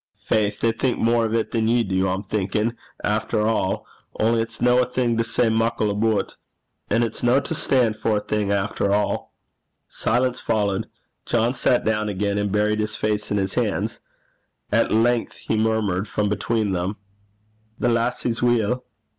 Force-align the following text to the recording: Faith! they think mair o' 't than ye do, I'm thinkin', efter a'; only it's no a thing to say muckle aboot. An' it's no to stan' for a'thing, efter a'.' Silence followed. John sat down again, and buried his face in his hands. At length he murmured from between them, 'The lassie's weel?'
Faith! 0.17 0.61
they 0.61 0.71
think 0.71 0.97
mair 0.99 1.25
o' 1.25 1.29
't 1.43 1.51
than 1.51 1.67
ye 1.67 1.83
do, 1.83 2.07
I'm 2.07 2.23
thinkin', 2.23 2.75
efter 3.03 3.41
a'; 3.41 3.81
only 4.19 4.41
it's 4.41 4.59
no 4.59 4.79
a 4.81 4.85
thing 4.87 5.15
to 5.17 5.23
say 5.23 5.47
muckle 5.47 5.91
aboot. 5.91 6.37
An' 6.89 7.03
it's 7.03 7.21
no 7.21 7.39
to 7.41 7.53
stan' 7.53 7.93
for 7.93 8.17
a'thing, 8.17 8.51
efter 8.51 8.89
a'.' 8.91 9.27
Silence 9.87 10.39
followed. 10.39 10.87
John 11.27 11.53
sat 11.53 11.85
down 11.85 12.09
again, 12.09 12.39
and 12.39 12.51
buried 12.51 12.79
his 12.79 12.95
face 12.95 13.29
in 13.29 13.37
his 13.37 13.53
hands. 13.53 13.99
At 14.71 14.91
length 14.91 15.37
he 15.37 15.55
murmured 15.55 16.07
from 16.07 16.29
between 16.29 16.71
them, 16.71 16.95
'The 17.77 17.89
lassie's 17.89 18.41
weel?' 18.41 18.83